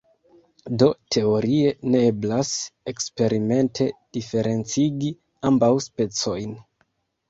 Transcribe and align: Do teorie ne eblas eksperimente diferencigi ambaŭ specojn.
Do 0.83 0.87
teorie 1.15 1.73
ne 1.91 2.01
eblas 2.13 2.55
eksperimente 2.95 3.91
diferencigi 4.21 5.17
ambaŭ 5.53 5.75
specojn. 5.91 6.63